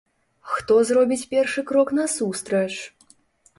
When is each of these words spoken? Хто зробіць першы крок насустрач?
Хто 0.53 0.77
зробіць 0.91 1.27
першы 1.35 1.65
крок 1.73 1.93
насустрач? 2.01 2.73